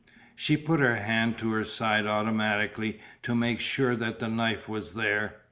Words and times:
She 0.35 0.57
put 0.57 0.79
her 0.79 0.95
hand 0.95 1.37
to 1.37 1.51
her 1.51 1.63
side 1.63 2.07
automatically 2.07 2.99
to 3.21 3.35
make 3.35 3.59
sure 3.59 3.95
that 3.95 4.17
the 4.17 4.29
knife 4.29 4.67
was 4.67 4.95
there. 4.95 5.35